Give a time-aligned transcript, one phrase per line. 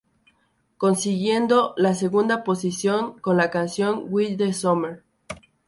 [0.79, 5.03] Consiguiendo la segunda posición con la canción "With the summer".